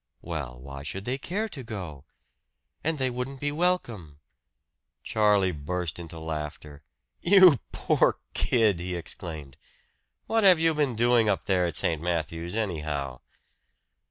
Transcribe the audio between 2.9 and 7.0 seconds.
they wouldn't be welcome" Charlie burst into laughter.